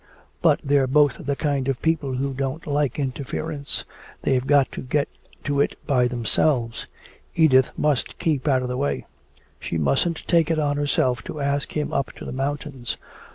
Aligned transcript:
But 0.41 0.61
they're 0.63 0.87
both 0.87 1.23
the 1.27 1.35
kind 1.35 1.67
of 1.67 1.79
people 1.79 2.15
who 2.15 2.33
don't 2.33 2.65
like 2.65 2.97
interference, 2.97 3.85
they've 4.23 4.47
got 4.47 4.71
to 4.71 4.81
get 4.81 5.07
to 5.43 5.61
it 5.61 5.77
by 5.85 6.07
themselves. 6.07 6.87
Edith 7.35 7.69
must 7.77 8.17
keep 8.17 8.47
out 8.47 8.63
of 8.63 8.67
the 8.67 8.77
way. 8.77 9.05
She 9.59 9.77
mustn't 9.77 10.27
take 10.27 10.49
it 10.49 10.57
on 10.57 10.75
herself 10.77 11.21
to 11.25 11.39
ask 11.39 11.77
him 11.77 11.93
up 11.93 12.13
to 12.13 12.25
the 12.25 12.31
mountains." 12.31 12.97